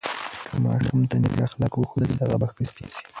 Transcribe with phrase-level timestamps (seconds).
[0.51, 2.83] که ماشوم ته نیک اخلاق وښودل سي، هغه به ښه سي.